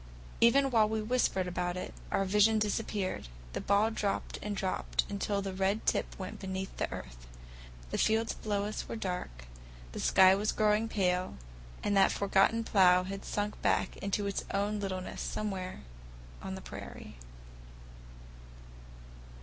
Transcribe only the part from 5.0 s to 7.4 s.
until the red tip went beneath the earth.